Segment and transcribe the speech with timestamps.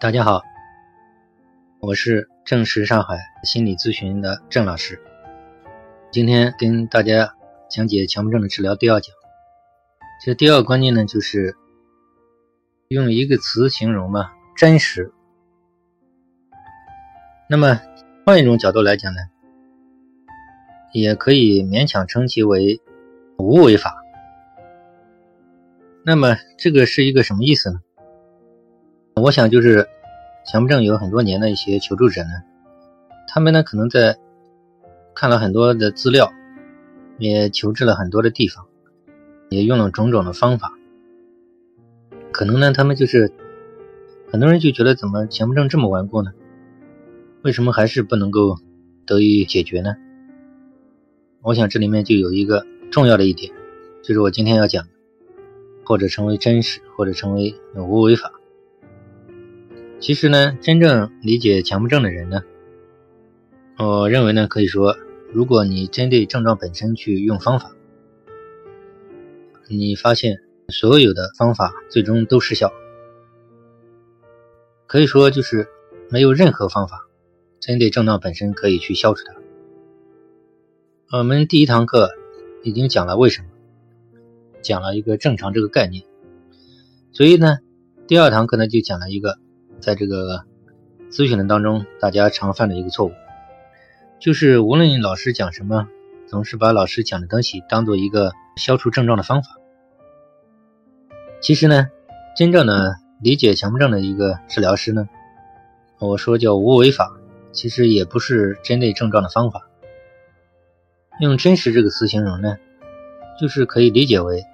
[0.00, 0.42] 大家好，
[1.78, 4.98] 我是正实上海心理咨询的郑老师。
[6.10, 7.34] 今天跟大家
[7.68, 9.14] 讲解强迫症的治疗第二讲。
[10.24, 11.54] 这第二个观念呢，就是
[12.88, 15.12] 用一个词形容嘛，真实。
[17.46, 17.78] 那么
[18.24, 19.20] 换一种角度来讲呢，
[20.94, 22.80] 也可以勉强称其为
[23.36, 24.02] 无为法。
[26.06, 27.80] 那么这个是一个什么意思呢？
[29.20, 29.86] 我想就是
[30.46, 32.30] 强迫症有很多年的一些求助者呢，
[33.28, 34.16] 他们呢可能在
[35.14, 36.32] 看了很多的资料，
[37.18, 38.66] 也求治了很多的地方，
[39.50, 40.72] 也用了种种的方法，
[42.32, 43.30] 可能呢他们就是
[44.30, 46.32] 很多人就觉得怎么强迫症这么顽固呢？
[47.42, 48.56] 为什么还是不能够
[49.04, 49.96] 得以解决呢？
[51.42, 53.52] 我想这里面就有一个重要的一点，
[54.02, 54.90] 就是我今天要讲的，
[55.84, 58.32] 或者成为真实，或者成为无为法。
[60.00, 62.42] 其实呢，真正理解强迫症的人呢，
[63.76, 64.96] 我认为呢，可以说，
[65.30, 67.72] 如果你针对症状本身去用方法，
[69.68, 72.72] 你发现所有的方法最终都失效，
[74.86, 75.68] 可以说就是
[76.08, 77.06] 没有任何方法
[77.60, 79.22] 针对症状本身可以去消除
[81.10, 81.18] 它。
[81.18, 82.08] 我们第一堂课
[82.62, 83.48] 已经讲了为什么，
[84.62, 86.04] 讲了一个正常这个概念，
[87.12, 87.58] 所以呢，
[88.06, 89.38] 第二堂课呢就讲了一个。
[89.80, 90.44] 在这个
[91.10, 93.12] 咨询的当中，大家常犯的一个错误，
[94.20, 95.88] 就是无论老师讲什么，
[96.28, 99.56] 总是把老师讲的东西当做一个消除症状的方法。
[101.40, 101.88] 其实呢，
[102.36, 105.08] 真正的理解强迫症的一个治疗师呢，
[105.98, 107.10] 我说叫无为法，
[107.50, 109.66] 其实也不是针对症状的方法。
[111.20, 112.56] 用真实这个词形容呢，
[113.40, 114.44] 就是可以理解为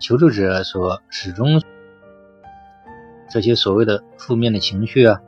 [0.00, 1.62] 求助者所始终。
[3.28, 5.20] 这些所谓的负面的情绪啊，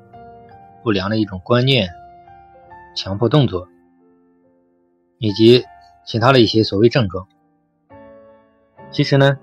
[0.82, 1.90] 不良的一种观念、
[2.96, 3.68] 强迫动作，
[5.18, 5.64] 以及
[6.06, 7.26] 其他的一些所谓症状，
[8.90, 9.38] 其实呢，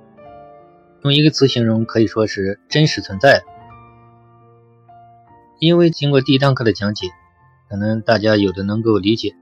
[1.03, 3.43] 用一个词形容可以说是真实存在的。
[5.59, 7.07] 因为经过第一堂课的讲解，
[7.69, 9.35] 可能大家有的能够理解，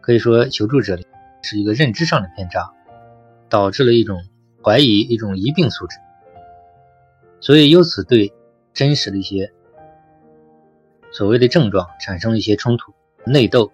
[0.00, 0.98] 可以说求助者
[1.42, 2.72] 是一个认知上的偏差，
[3.48, 4.22] 导致了一种
[4.62, 5.98] 怀疑、一种疑病素质。
[7.40, 8.32] 所以由此对
[8.72, 9.52] 真实的一些
[11.12, 12.92] 所谓的症状产生了一些冲突、
[13.24, 13.72] 内斗，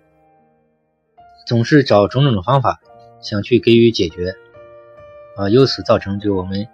[1.47, 2.81] 总是找种种的方法
[3.21, 4.35] 想去给予解决，
[5.37, 6.69] 啊，由此造成就我们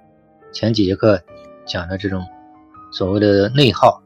[0.52, 1.22] 前几节课
[1.64, 2.26] 讲的这种
[2.92, 4.02] 所谓的内耗。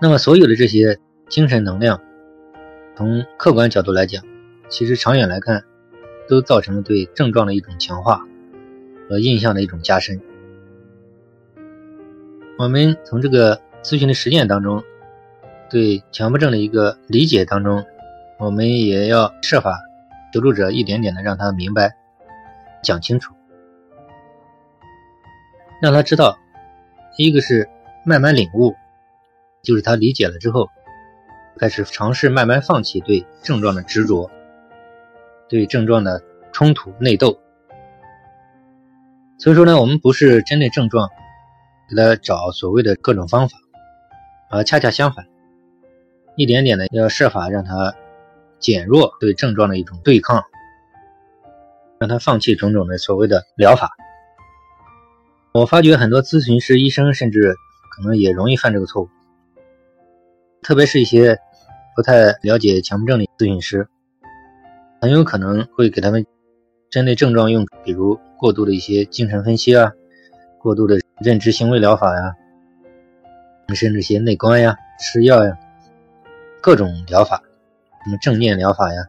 [0.00, 2.00] 那么所有的这些精神能量，
[2.96, 4.24] 从客观角度来讲，
[4.68, 5.64] 其实长远来看，
[6.28, 8.26] 都造成了对症状的一种强化
[9.08, 10.20] 和印象的一种加深。
[12.58, 14.82] 我们从这个咨询的实践当中，
[15.68, 17.84] 对强迫症的一个理解当中，
[18.38, 19.78] 我们也要设法
[20.32, 21.94] 求助者一点点的让他明白、
[22.82, 23.34] 讲清楚，
[25.82, 26.38] 让他知道，
[27.18, 27.68] 一个是
[28.06, 28.74] 慢慢领悟，
[29.62, 30.70] 就是他理解了之后，
[31.58, 34.30] 开始尝试慢慢放弃对症状的执着，
[35.46, 37.38] 对症状的冲突内斗。
[39.38, 41.10] 所以说呢，我们不是针对症状。
[41.88, 43.56] 给他找所谓的各种方法，
[44.50, 45.26] 而恰恰相反，
[46.36, 47.94] 一点点的要设法让他
[48.58, 50.42] 减弱对症状的一种对抗，
[51.98, 53.90] 让他放弃种种的所谓的疗法。
[55.52, 57.54] 我发觉很多咨询师、医生甚至
[57.90, 59.08] 可能也容易犯这个错误，
[60.62, 61.38] 特别是一些
[61.94, 63.88] 不太了解强迫症的咨询师，
[65.00, 66.26] 很有可能会给他们
[66.90, 69.92] 针对症状用，比如过度的一些精神分析啊，
[70.58, 71.05] 过度的。
[71.18, 72.36] 认知行为疗法呀，
[73.74, 75.58] 甚至些内观呀、吃药呀，
[76.60, 77.42] 各种疗法，
[78.04, 79.06] 什么正念疗法呀，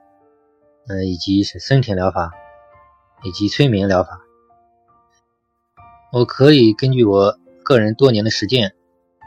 [0.87, 2.31] 嗯，以及是森田疗法，
[3.23, 4.21] 以及催眠疗法，
[6.13, 8.73] 我可以根据我个人多年的实践，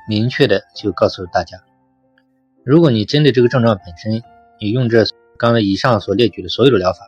[0.09, 1.59] 明确的就告诉大家，
[2.65, 4.23] 如果你针对这个症状本身，
[4.59, 5.05] 你用这
[5.37, 7.01] 刚才以上所列举的所有的疗法，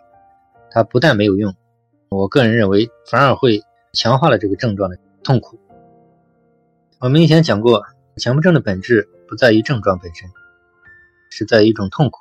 [0.71, 1.55] 它不但没有用，
[2.11, 3.63] 我个人认为反而会
[3.95, 5.59] 强化了这个症状的痛苦。
[7.03, 7.85] 我们以前讲过，
[8.17, 10.31] 强迫症的本质不在于症状本身，
[11.31, 12.21] 是在于一种痛苦。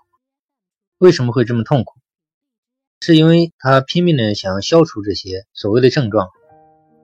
[0.98, 2.00] 为什么会这么痛苦？
[3.02, 6.30] 是因为他拼命的想要消除这些所谓的症状，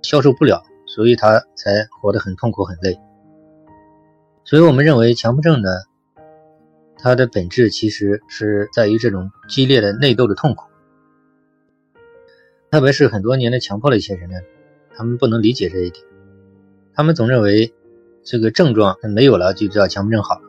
[0.02, 3.00] 消除不了，所以他才活得很痛苦、很累。
[4.44, 5.70] 所以我们认为，强迫症呢，
[6.98, 10.66] 它的本质其实是在于这种激烈的内斗的痛苦。
[12.72, 14.38] 特别是很多年的强迫的一些人呢，
[14.96, 16.04] 他们不能理解这一点。
[16.98, 17.76] 他们总认为
[18.24, 20.42] 这个症状没有了就叫强迫症好了，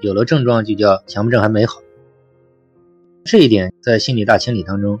[0.00, 1.82] 有了症状就叫强迫症还没好。
[3.24, 5.00] 这一点在心理大清理当中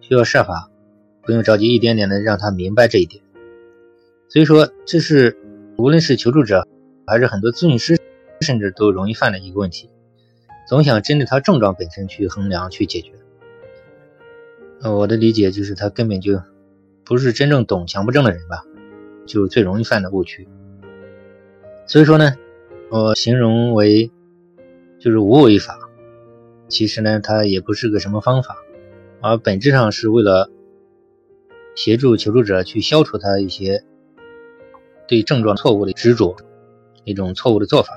[0.00, 0.70] 需要设法，
[1.20, 3.22] 不用着急，一点点的让他明白这一点。
[4.30, 5.36] 所以说，这是
[5.76, 6.66] 无论是求助者
[7.06, 7.98] 还是很多咨询师，
[8.40, 9.90] 甚至都容易犯的一个问题，
[10.66, 13.12] 总想针对他症状本身去衡量去解决。
[14.80, 16.40] 呃，我的理解就是他根本就
[17.04, 18.64] 不是真正懂强迫症的人吧，
[19.30, 20.48] 就最容易犯的误区。
[21.86, 22.34] 所以说呢，
[22.90, 24.10] 我形容为
[24.98, 25.78] 就是无为法，
[26.68, 28.56] 其实呢，它也不是个什么方法，
[29.20, 30.50] 而本质上是为了
[31.76, 33.84] 协助求助者去消除他一些
[35.06, 36.36] 对症状错误的执着，
[37.04, 37.92] 一种错误的做法，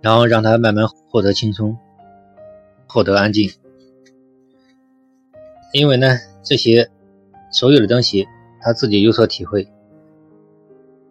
[0.00, 1.76] 然后让他慢慢获得轻松，
[2.86, 3.50] 获得安静。
[5.72, 6.88] 因为呢，这些
[7.50, 8.26] 所有的东西
[8.62, 9.68] 他自己有所体会。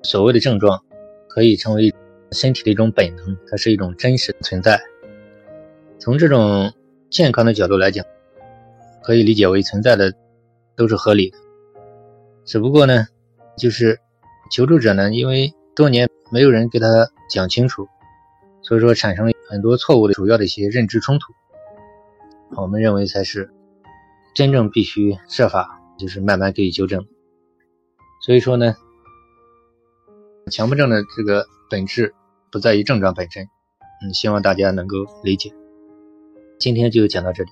[0.05, 0.81] 所谓的症状，
[1.27, 1.93] 可以成为
[2.31, 4.79] 身体的一种本能，它是一种真实存在。
[5.99, 6.71] 从这种
[7.09, 8.05] 健康的角度来讲，
[9.03, 10.13] 可以理解为存在的
[10.77, 11.37] 都是合理的。
[12.45, 13.07] 只不过呢，
[13.57, 13.99] 就是
[14.51, 17.87] 求助者呢，因为多年没有人给他讲清楚，
[18.61, 21.33] 所以说产生了很多错误的主要的一些认知冲突。
[22.61, 23.49] 我们认为才是。
[24.35, 27.05] 真正必须设法，就是慢慢给予纠正。
[28.21, 28.75] 所以说呢，
[30.51, 32.13] 强迫症的这个本质
[32.51, 33.47] 不在于症状本身。
[34.03, 35.51] 嗯，希望大家能够理解。
[36.59, 37.49] 今天就讲到这里。